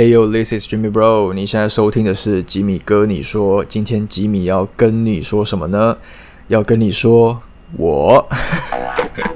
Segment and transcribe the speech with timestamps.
[0.00, 1.34] Hey yo，this is Jimmy Bro。
[1.34, 3.04] 你现在收听的是吉米哥。
[3.04, 5.98] 你说，今天吉米要跟你说什么呢？
[6.48, 7.42] 要跟你说
[7.76, 8.26] 我。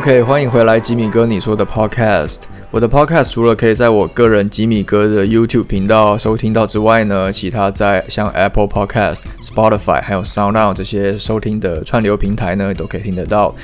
[0.00, 1.26] OK，欢迎回来，吉米哥。
[1.26, 2.36] 你说的 Podcast。
[2.70, 13.54] 我的 Podcast 除了可以在我个人吉米哥的 YouTube 频道收听到之外呢，其他在像 Apple Podcast、Spotify 还有 SoundOut 这些收听的串流平台呢，都可以听得到。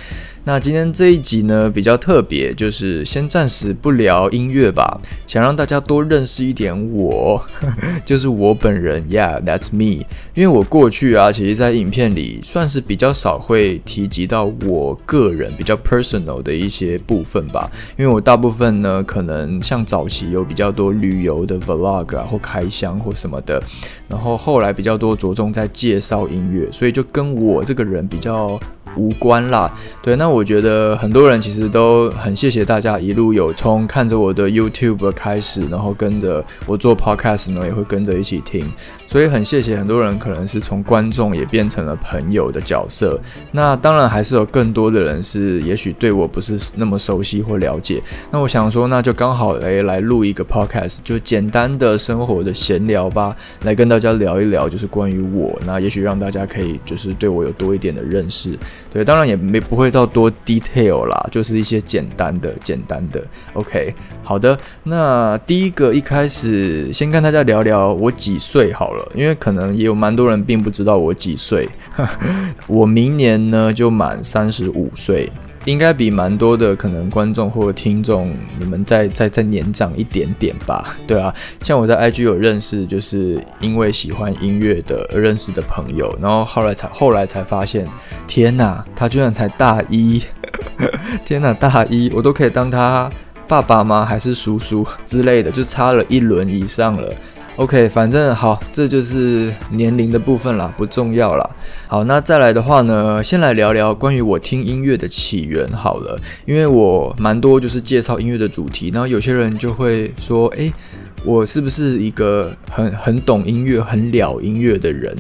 [0.49, 7.45] 那今天这一集呢比较特别，就是先暂时不聊音乐吧，想让大家多认识一点我，
[8.07, 10.07] 就是我本人，Yeah，that's me。
[10.35, 17.69] 因为我过去啊，其实在影片里算是比较少会提及到我个人比较 personal 的一些部分吧，
[17.99, 23.61] 因为我大部分呢，可能像早期有比较多旅游的 vlog 啊，或开箱或什么的，
[24.07, 28.57] 然后后来比较多着重在介绍音乐，所以就跟我这个人比较。
[28.97, 29.71] 无关啦，
[30.03, 38.71] 对，那我觉得很多人其实都很谢谢大家一路有从看着我的 YouTube 开始，然后跟着我做 Podcast 呢，也会跟着一起听，
[39.07, 43.21] 所以很谢谢很多人可能是从观众也变成了朋友的角色。
[43.53, 58.57] 那当然还是有更多的人是也许对我不是那么熟悉或了解，那我想说那就刚好来来录一个 Podcast，就简单的生活的闲聊吧，来跟大家聊一聊，就是关于我，那也许让大家可以就是对我有多一点的认识。
[58.97, 63.23] 对，当然也没不会到多 detail 啦，就是一些简单的、简单的。
[63.53, 71.69] OK，好的，那第一个一开始先跟大家聊聊我几岁好了，因为可能也有蛮多人并不知道我几岁。
[72.67, 75.31] 我明年呢就满三十五岁。
[75.67, 87.87] 应该比蛮多的可能观众或者听众，你们再再再年长一点点吧， 对啊，像我在 IG 有认识，就是因为喜欢音乐的而认识的朋友，然后后来才后来才发现，
[88.27, 90.23] 天哪，他居然才大一，
[91.27, 93.11] 天哪，大一我都可以当他
[93.49, 94.05] 爸爸吗？
[94.05, 97.13] 还是叔叔之类的，就差了一轮以上了。
[97.57, 101.51] OK，反正好，这就是年龄的部分啦，不重要啦。
[101.89, 110.71] 好，那再来的话呢，先来聊聊关于我听音乐的起源好了，因为我蛮多就是介绍音乐的主题，然后有些人就会说，诶，
[111.25, 115.17] 我是不是一个很很懂音乐、很了音乐的人？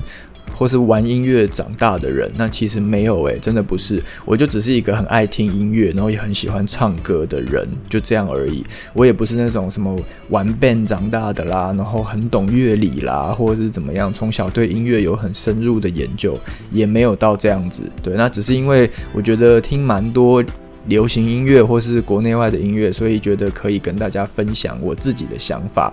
[0.56, 8.64] 或是玩音乐长大的人，那其实没有诶，真的不是，我就只是一个很爱听音乐，然后也很喜欢唱歌的人，就这样而已。
[8.94, 9.94] 我也不是那种什么
[10.30, 16.38] 玩 band 长大的啦，然后很懂乐理啦，或者是怎么样，从小对音乐有很深入的研究，
[16.72, 17.82] 也没有到这样子。
[18.02, 20.42] 对，那只是因为我觉得听蛮多
[20.86, 25.92] 流行音乐或是国内外的音乐，所以觉得可以跟大家分享我自己的想法。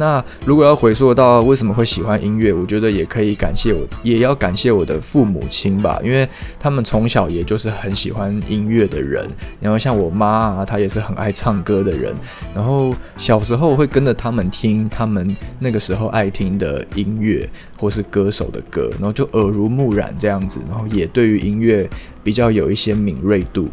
[0.00, 6.26] 那如果要回溯到为什么会喜欢音乐，我觉得也可以感谢我，也要感谢我的父母亲吧，因为
[6.58, 9.28] 他们从小也就是很喜欢音乐的人。
[9.60, 12.14] 然后像我妈啊，她也是很爱唱歌的人。
[12.54, 17.46] 然后小时候会跟着他们听他们那个时候爱听的音乐
[17.76, 21.86] 或是歌手的歌，然后就耳濡目染这样子，然后也对于音乐
[22.24, 23.68] 比较有一些敏锐度。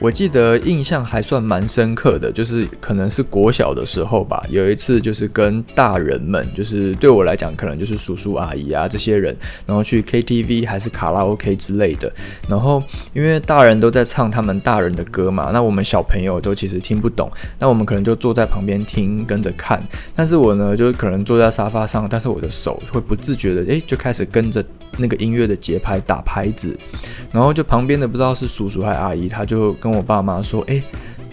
[0.00, 4.42] 我记得印象还算蛮深刻的，就是可能是国小的时候吧。
[4.48, 12.10] 有一次就是跟大人们，就是对我来讲可能就是叔叔阿姨啊这些人，然后去 KTV 还是卡拉 OK 之类的。
[12.48, 19.82] 然后因为大人都在唱他们大人的歌嘛，那我们小朋友都其实听不懂，那我们可能就坐在旁边听，跟着看。
[20.16, 24.64] 但是我呢，就可能坐在沙发上，但是我的手会不自觉的，诶，就开始跟着
[24.96, 26.74] 那个音乐的节拍打拍子。
[27.32, 30.82] 然后就旁边的不知道是叔叔还是阿姨，他就跟跟我爸妈说：“诶，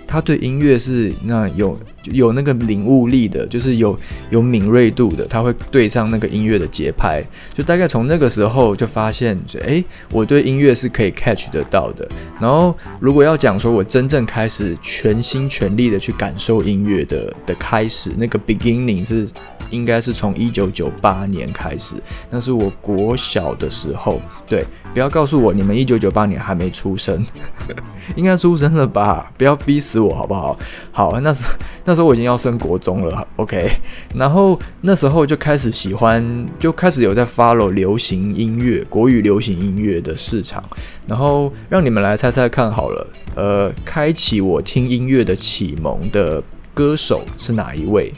[0.07, 3.97] 他对音乐是那有有那个领悟力的，就是有
[4.31, 7.23] 有敏锐度的，他会对上那个音乐的节拍。
[7.53, 12.09] 就大概从那个时候就发现，诶，我对音乐是可以 catch 得到的。
[12.41, 19.27] 然后如果要讲说我真正开始全心全力的去感受音乐的的开始，那个 beginning 是。”
[19.69, 21.95] 应该是从一九九八年开始，
[22.29, 24.21] 那是我国小的时候。
[24.47, 27.25] 对，不要告诉我你们一九九八年还没出生，
[28.15, 29.31] 应该出生了吧？
[29.37, 30.57] 不要逼死我好不好？
[30.91, 31.43] 好，那时
[31.83, 33.27] 那时候我已经要升国中了。
[33.35, 33.69] OK，
[34.15, 40.63] 然后那时候就开始喜欢，就开始有在 follow 流行音乐、国语流行音乐的市场。
[41.05, 46.41] 然后让你们来猜猜看好了，呃，开启我听音乐的启蒙的
[46.73, 48.13] 歌手是哪一位？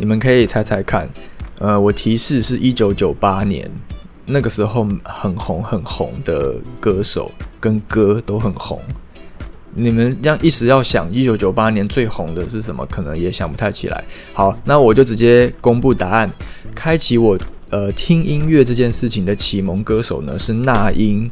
[0.00, 1.06] 你们可以猜猜看，
[1.58, 3.70] 呃，我提示是一九九八年，
[4.24, 7.30] 那个时候很红很红的歌手
[7.60, 8.80] 跟歌都很红。
[9.74, 14.04] 你们这样一时要想一九九八年最红的是什么，可能也想不太起来。
[14.32, 16.30] 好，那我就直接公布答案，
[16.74, 17.38] 开启我
[17.68, 21.30] 呃听音乐这件事情的启蒙歌手呢是那英，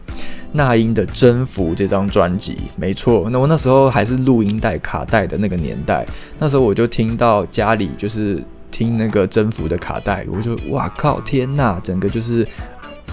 [0.53, 3.31] 那英的《征服》这张专辑，没错。
[3.31, 6.07] 那我那时候还是录音带、卡带的那个年代，
[6.39, 12.47] 那时候我就听到家里就是听那个《征服》的卡带，我就哇靠，天呐，整个就是。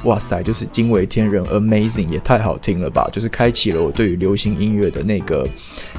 [0.05, 3.09] 哇塞，就是惊为天人，amazing，也太好听了吧！
[3.11, 5.47] 就是开启了我对于流行音乐的那个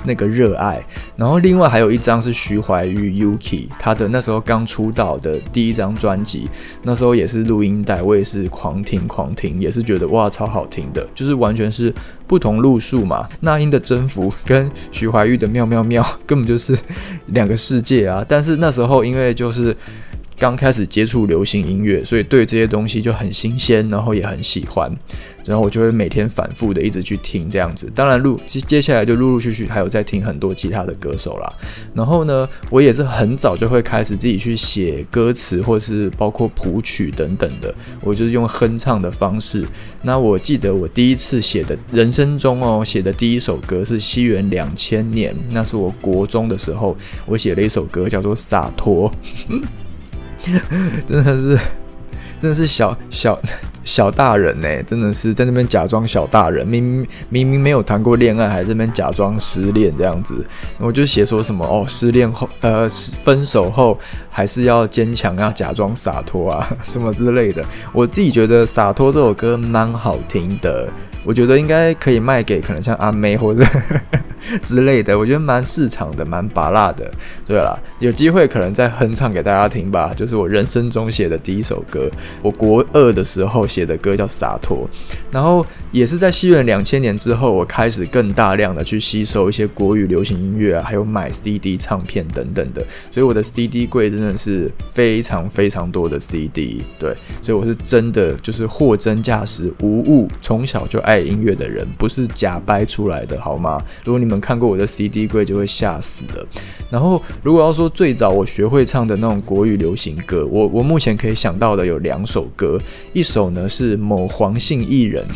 [0.04, 0.82] 那个热爱。
[1.16, 6.48] 然后另外还有一张是徐怀钰 Yuki，他的那时候刚出道的第一张专辑，
[6.82, 11.92] 那时候也是录音带，我也是狂听狂听，也是觉得哇超好听的，就是完全是
[12.26, 13.28] 不同路数嘛。
[13.40, 16.78] 那英的征服跟徐怀钰的妙妙妙根本就是
[17.26, 18.24] 两个世界啊！
[18.28, 19.76] 但是那时候因为就是。
[20.38, 24.90] 刚开始接触流行音乐，所以对这些东西就很新鲜，然后也很喜欢，
[25.46, 27.90] 然后我就会每天反复的一直去听这样子。
[27.94, 31.52] 当然，陆接接下来就陆陆续续还有在听很多其他的歌手啦。
[31.94, 37.74] 然后呢，我也是很早就会开始自己去写歌词，或是包括谱曲等等的。
[38.02, 39.64] 我就是用哼唱的方式。
[40.02, 46.94] 那我记得我第一次写的人生中哦，写的第一首歌是西元两千年，那是我国中的时候，
[47.24, 49.10] 我写了一首歌叫做《洒脱》。
[51.06, 51.58] 真的是，
[52.38, 53.40] 真的是小小
[53.84, 60.44] 小大人呢，真的是在那边假装小大人，明明明明没有谈过恋爱，还在那边假装失恋这样子。
[60.78, 62.88] 我就写说什么哦，失恋后，呃，
[63.22, 63.98] 分手后
[64.28, 67.64] 还是要坚强，要假装洒脱啊，什么之类的。
[67.92, 70.88] 我自己觉得《洒脱》这首歌蛮好听的。
[71.26, 73.64] 我觉得应该可以卖给可能像阿妹或者
[74.62, 77.10] 之类的，我觉得蛮市场的，蛮拔辣的。
[77.44, 80.14] 对了，有机会可能再哼唱给大家听吧。
[80.16, 82.08] 就是我人生中写的第一首歌，
[82.40, 84.88] 我国二的时候写的歌叫《洒脱》，
[85.32, 85.66] 然后
[85.96, 92.86] 也是在西元两千年之后，我开始更大量的去吸收一些国语流行音乐啊，还有买 CD 唱片等等的。
[93.10, 96.84] 所以我的 CD 柜真的是非常非常多的 CD。
[97.00, 101.16] 对，所以我是真的就是货真价实无误，从小就爱。
[101.16, 103.82] 爱音乐的人不是假掰出来的，好吗？
[104.04, 106.46] 如果你们看过我的 CD 柜，就会吓死了。
[106.90, 112.78] 然后，如果要说最早我学会唱的那种国语流行歌，我我目前可以想到的有两首歌，
[113.14, 115.26] 一首呢是某黄姓艺人，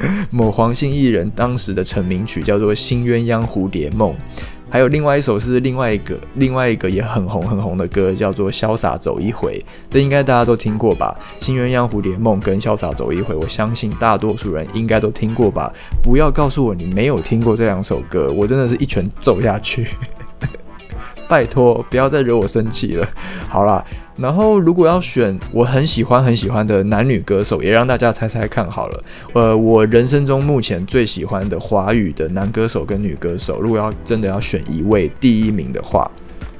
[0.30, 4.12] 某黄姓艺人当时的成名曲叫做《新鸳鸯蝴蝶梦》。
[4.70, 9.58] 还有另外一首是另外一个另外一个也很红很红的歌，叫做《潇洒走一回》，
[9.88, 11.16] 这应该大家都听过吧？
[11.44, 15.72] 《新鸳鸯蝴蝶梦》跟《潇洒走一回》，我相信大多数人应该都听过吧？
[16.02, 19.86] 不要告诉我你没有听过这两首歌，我真的是一拳揍下去！
[21.26, 23.08] 拜托，不要再惹我生气了。
[23.48, 23.82] 好啦。
[24.18, 29.04] 然后，如果要选我很喜欢很喜欢的男女歌手，也让大家猜猜看好了。
[29.32, 36.10] 呃，我人生中目前最喜欢的华语的男歌手跟女歌手，如果要真的要选一位第一名的话，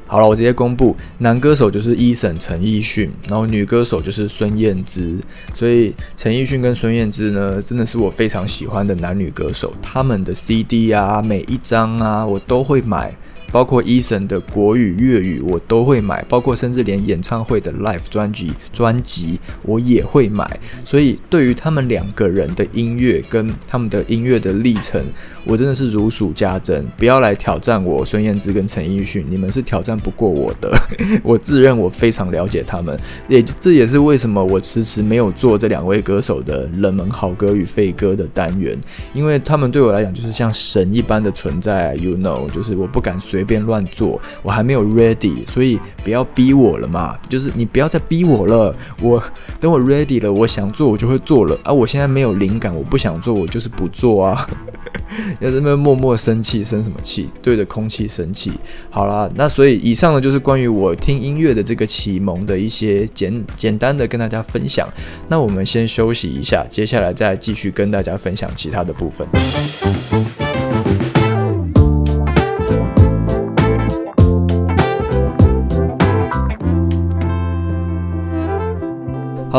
[0.07, 5.19] 好了，我直接公布，男歌手就是一沈陈奕迅，然后女歌手就是孙燕姿。
[5.53, 13.13] 所以陈奕迅跟孙燕姿呢，真的是我非常喜欢的男女歌手，他们的 CD 啊，每一张啊，我都会买。
[13.51, 20.61] 包括 Eason 的国语、粤语我都会买，包括甚至连演唱会的 Live 专辑专辑我也会买。
[20.85, 25.03] 所以对于他们两个人的音乐跟他们的音乐的历程，
[25.45, 26.87] 我真的是如数家珍。
[26.99, 30.71] 不要来挑战我孙燕姿跟陈奕迅，你们是挑战不过我的。
[31.25, 32.99] 我自认我非常了解他们，
[33.29, 38.79] 也这也是为什么我迟迟没有做这两位歌手的冷门好歌与废歌的单元，
[39.15, 41.95] 因为他们对我来讲就是像神一般的存在。
[41.95, 43.38] You know，就是我不敢随。
[43.39, 47.17] 随便乱做，我还没有 ready，所以不要逼我了嘛。
[47.29, 49.23] 就是你不要再逼我了，我
[49.61, 51.73] 等我 ready 了，我想做我就会做了啊。
[51.73, 54.45] 我现在没有灵感，我不想做，我就是不做啊。
[55.39, 57.29] 要这么默默生气，生什么气？
[57.41, 58.51] 对着空气生气。
[58.91, 64.89] 好啦，那所以以上呢就是关于我听音乐的这个启蒙的一些简简单的跟大家分享。
[65.29, 69.25] 那我们先休息一下，接下来再继续跟大家分享其他的部分。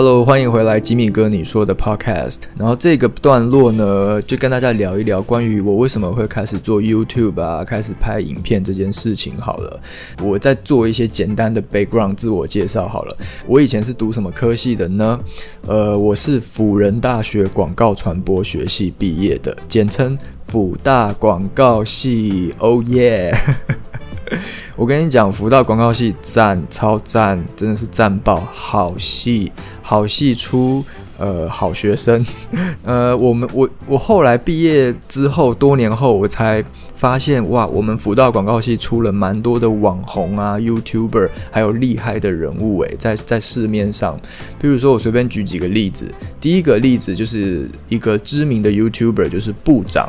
[0.01, 2.37] Hello，欢迎回来，吉米哥你说的 Podcast。
[2.57, 9.37] 然后这个段落呢，就跟大家聊一聊关于我为什么会开始做 YouTube 啊，开始拍影片这件事情。
[9.37, 9.81] 好了，
[10.23, 12.87] 我在做一些简单的 background 自我介绍。
[12.87, 15.19] 好了，我以前是读什么科系的呢？
[15.67, 22.55] 呃，我是辅仁大学广告传播学系毕业的，简称辅大广告系。
[22.59, 23.37] Oh yeah！
[24.77, 29.51] 我跟你讲，福大广告系赞超赞，真的是赞爆，好戏
[29.89, 30.85] 好戏出，
[31.17, 32.23] 呃好学生。
[32.85, 44.15] 呃，我们我我后来毕业之后，多年后我才发现，哇，我们辅大广告系出了蛮多的网红啊、YouTuber，还有厉害的人物诶，在在市面上。
[44.59, 46.05] 比如说，我随便举几个例子，
[46.39, 50.07] 第一个例子就是一个知名的 YouTuber，就是部长。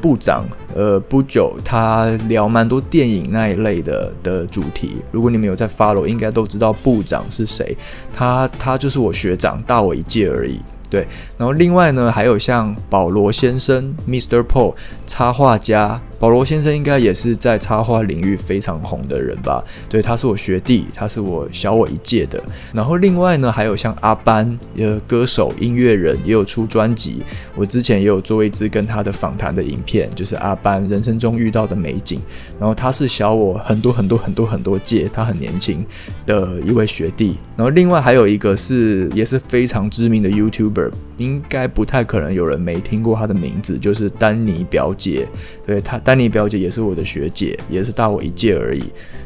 [0.00, 4.96] 部长，呃，不久他聊蛮多电影那一类的的主题。
[5.12, 7.76] 如果你们有在 follow，应该都知道部长是谁。
[8.12, 10.60] 他他就是我学长，大我一届而已。
[10.88, 11.06] 对，
[11.38, 14.42] 然后另外呢，还有像保罗先生，Mr.
[14.42, 14.74] Paul，
[15.06, 16.00] 插画家。
[16.20, 19.64] 保罗先生应该也是在插画领域非常红的人吧？
[19.88, 22.38] 对，他是我学弟，他是我小我一届的。
[22.74, 27.22] 然后另外呢，还有像阿班，呃，歌手、音乐人，也有出专辑。
[27.56, 32.20] 我之前也有做一支跟他的访谈的影片，就是阿班人生中遇到的美景。
[32.58, 35.82] 然后他是小我很多很多很多很多届，他很年轻
[36.26, 37.38] 的一位学弟。
[37.56, 45.26] 然后另外还有一个是也是非常知名的 YouTuber，应该不太可能有人没听过他的名字，就是丹尼表姐。
[45.66, 45.98] 对他。
[46.10, 48.82] 丹尼表姐也是我的学姐，也是大我一届而已，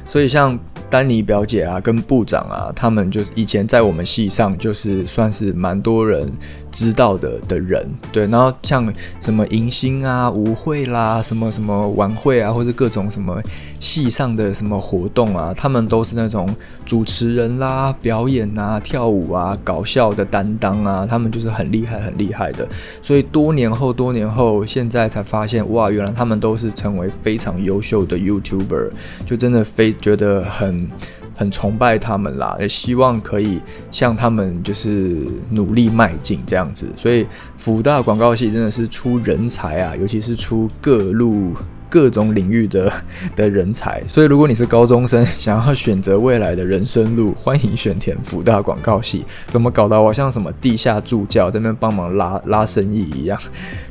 [0.07, 0.59] 所以像
[0.91, 6.31] 丹尼表姐啊，跟部长啊，他们就是以前在我们系上就是算是蛮多人
[6.71, 8.27] 知道的的人，对。
[8.27, 13.41] 然后像什么迎新啊、舞会啦、什么什么晚会啊，或者各种什么
[13.81, 22.69] 系上的什么活动啊，他们都是那种主持人啦、表演啊、跳舞啊、搞笑的担当啊，他们就是很厉害、很厉害的。
[23.03, 26.75] 所以多年后、多年后，现在才发现，哇，原来他们都是。
[26.75, 28.91] 成为非常优秀的 YouTuber，
[29.25, 30.89] 就真的非觉得很
[31.37, 33.61] 很崇拜他们啦，也希望可以
[33.91, 35.19] 向他们就是
[35.51, 36.87] 努力迈进这样子。
[36.97, 41.53] 所以福大广告系真的是出人才啊，尤其是出各路。
[41.91, 42.93] 各种领域的
[43.37, 49.25] 的人才，所以如果你是高中生，想要选择未来的人生路，欢迎选填福大广告系。
[49.47, 50.03] 怎么搞的？
[50.03, 53.41] 我像什么地下助教在那边帮忙拉拉生意一样。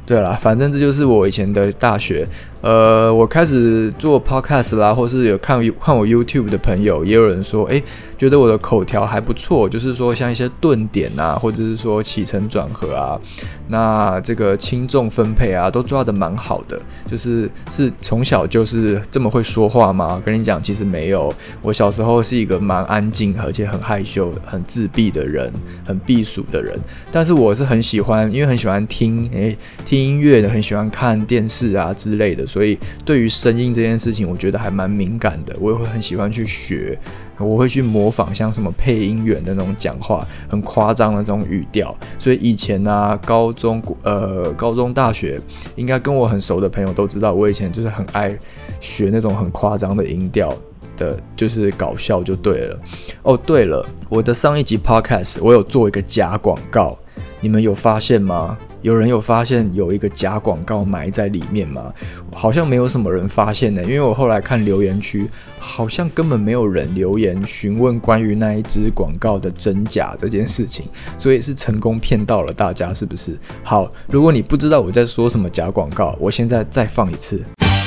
[0.05, 2.27] 对了，反正这就是我以前的大学。
[2.61, 7.83] 呃，我开始做 podcast 啦，或是有看看我 YouTube 的朋友，也有人说，诶，
[8.17, 13.19] 觉得我的口条还不错，就是说像一些顿点啊，或者是说起承转合啊，
[13.67, 16.81] 那这个轻重分配啊，都抓得蛮好的。
[17.05, 20.21] 就是是从小就是这么会说话吗？
[20.25, 21.33] 跟你讲，其实没有。
[21.61, 25.51] 我小时候是一个蛮安静，而且很害羞、很自闭的人，
[25.85, 26.73] 很避暑的人。
[27.11, 29.57] 但是我是很喜欢，因为很喜欢听，诶，
[29.93, 32.47] 听音乐的，很喜欢看电视啊之类的。
[32.47, 35.55] 所以对于声音这件事情，我觉得还蛮敏感的。
[35.59, 36.97] 我也会很喜欢去学，
[37.37, 41.95] 我会去模仿像什么配音员的那种讲话，很夸张的这种语调。
[42.17, 45.39] 所以以前呢，高中、呃，高中、大学，
[45.75, 48.35] 应该跟我很熟的朋友都知道，我以前就是很爱
[48.79, 50.51] 学那种很夸张的音调
[50.97, 52.79] 的，就是搞笑就对了。
[53.21, 56.97] 哦，对了，我的上一集 podcast 我有做一个假广告，
[57.41, 58.57] 你们有发现吗？
[58.83, 61.91] 有人有发现有一个假广告埋在里面吗？
[62.33, 70.85] 好像没有什么人发现呢，因为我后来看留言区，好像根本没有人留言询问关于那一支广告的真假这件事情，
[71.17, 73.39] 所以是成功骗到了大家，是不是？
[73.63, 77.41] 好，如果你不知道我在说什么假广告，我现在再放一次。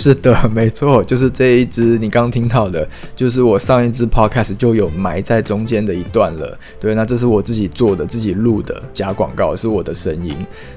[0.00, 6.56] 是的，没错，就是这一支你刚听到的，就是我上一支 podcast 就有埋在中间的一段了。
[6.78, 10.32] 对，那这是我自己做的、自己录的假广告，是我的声音。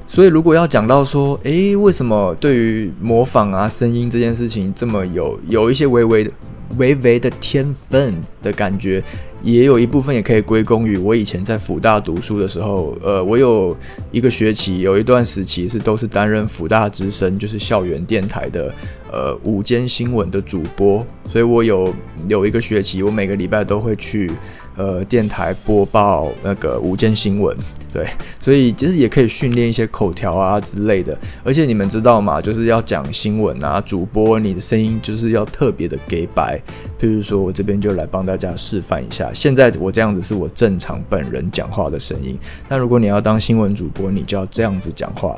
[0.08, 6.32] 所以如果要讲到说，诶，为什么对于模仿啊声音这件事情这么有有一些微微的、
[6.78, 9.04] 微微的天分的感觉？
[9.44, 13.76] 也有一部分也可以归功于我以前在辅大读书的时候，呃，我有
[14.12, 18.74] 一个学期，有一段时期是都是担任辅大之声，就是校园电台的
[19.12, 21.94] 呃午间新闻的主播，所以我有
[22.28, 24.32] 有一个学期，我每个礼拜都会去。
[24.78, 27.56] 呃，电台播报那个午间新闻，
[27.92, 28.08] 对，
[28.40, 31.18] 所以其实也可以训练一些口条啊之类的。
[31.44, 32.42] 而且你们知道吗？
[32.42, 36.58] 就是要讲新闻啊，主播你的声音就是要特别的给白。
[37.00, 39.30] 譬如说，我这边就来帮大家示范一下。
[39.34, 45.36] 现在我这样子是我正常本人讲话的声音，但如果你要当新闻主播，你就要这样子讲话。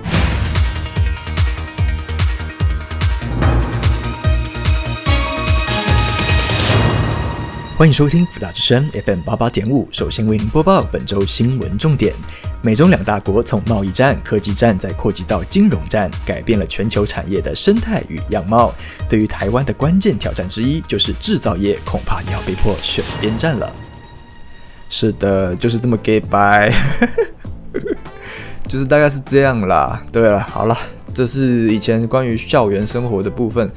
[7.83, 9.89] 欢迎收听福大之声 FM 八八点五。
[9.91, 12.15] 首先为您播报本周新闻重点：
[12.61, 18.73] 美中两大国从贸易战、科技战再扩及到金融战，改变了全球产业的生态与样貌。
[19.09, 23.69] 对于台湾的关键挑战之一，就是制造业，恐怕也要被迫选边站了。
[24.89, 26.73] 是的，就是这么 gay bye，
[28.65, 30.01] 就是大概是这样啦。
[30.09, 30.77] 对了，好了，
[31.13, 33.69] 这是以前关于校园生活的部分。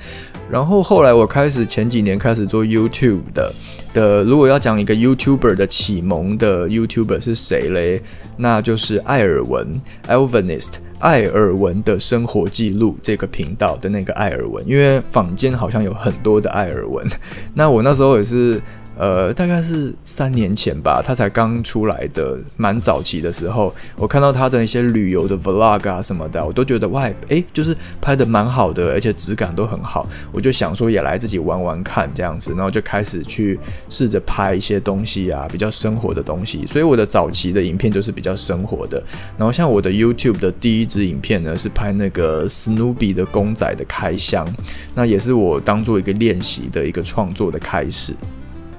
[0.49, 3.53] 然后后来我开始前几年开始做 YouTube 的
[3.93, 8.00] 的，如果要讲一个 YouTuber 的启蒙的 YouTuber 是谁嘞？
[8.37, 17.07] 那就是艾尔文 （Alvinist） 艾尔文的生活记录这个频道的那个艾尔文，因为坊间好像有很多的艾尔文。
[17.55, 18.61] 那我那时候也是。
[18.97, 33.59] 呃，大概是三年前吧，他才刚出来的，蛮早期的时候，我看到他的一些旅游的 vlog 啊什么的，我都觉得哇，哎，就是拍的蛮好的，而且质感都很好，我就想说也来自己玩玩看这样子，然后就开始去
[33.91, 39.03] 试着拍一些东西啊，比较生活的东西，所以我的早期的影片就是比较生活的，
[39.37, 44.47] 然后像我的 YouTube 的第一支影片呢，是拍那个 Snoopy 的公仔的开箱，
[44.95, 48.15] 那也是我当做一个练习的一个创作的开始。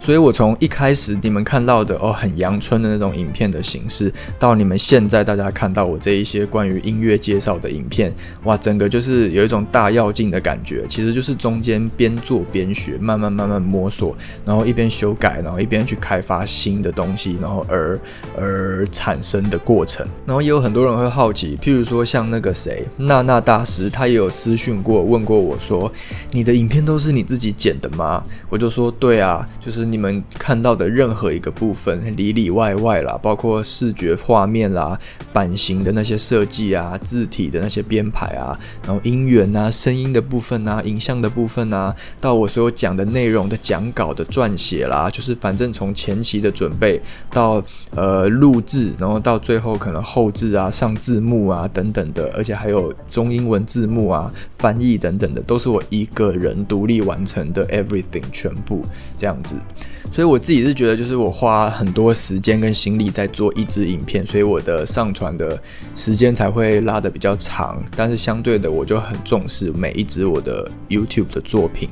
[0.08, 4.10] 所以，我从一开始你们看到的哦，很阳春的那种影片的形式，
[4.40, 10.86] 到你们现在大家看到我这一些关于音乐介绍的影片，哇，整个就是有一种大跃进的感觉。
[10.88, 18.00] 其实就是中间边做边学，慢慢慢慢摸索，然后一边修改，然后一边去开发新的东西，然后而
[18.38, 20.08] 而产生的过程。
[20.26, 25.92] 然后也有很多人会好奇，譬如说像那个谁，娜娜大师，他也有私讯过问过我说，
[26.32, 28.24] 你的影片都是你自己剪的吗？
[28.48, 29.97] 我就说对啊，就是你。
[29.98, 34.96] 你们看到的任何一个部分，里里外外啦，包括视觉画面啦、
[35.34, 47.02] 版型的那些设计啊、字体的那些编排啊，然后音源啊、声音的部分啊、影像的部分啊，到我所有讲的内容的讲稿的撰写啦，就是反正从前期的准备
[47.32, 47.64] 到
[47.96, 58.84] 呃录制，然后到最后可能后置啊、上字幕啊等等的，而且还有中英文字幕啊、翻译等等的，都是我一个人独立完成的 everything 全部
[59.18, 59.56] 这样子。
[60.12, 65.62] 所以我自己是觉得，就是我花很多时间跟心力在做一支影片，所以我的上传的
[65.96, 67.84] 时间才会拉得比较长。
[67.96, 71.90] 但是相对的，我就很重视每一支我的 YouTube 的作品。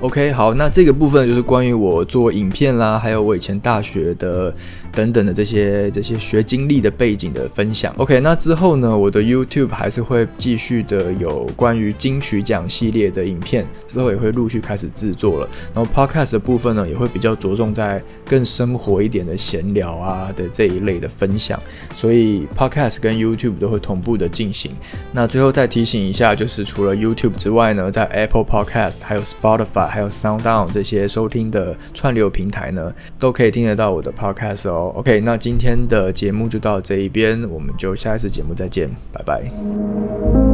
[0.00, 4.54] OK，好，那这个部分就是关于我做影片啦，还有我以前大学的
[4.92, 7.92] 等等的这些这些学经历的背景的分享。
[7.96, 15.48] OK，那之后呢，我的 YouTube 还是会继续的有关于金曲奖系列的影片，之后也会陆续开始制作了。
[15.74, 21.60] 然后 Podcast 的部分呢，也会比较着重在更生活一点的闲聊啊的这一类的分享。
[21.92, 24.70] 所以 Podcast 跟 YouTube 都会同步的进行。
[25.10, 29.87] 那最后再提醒一下，就是除了 YouTube 之外呢，在 Apple Podcast 还有 Spotify。
[29.88, 34.92] 还有 SoundOn 这些收听的串流平台呢，都可以听得到我的 Podcast 哦。
[34.96, 40.47] OK，那今天的节目就到这一边，我们就下一次节目再见，拜拜。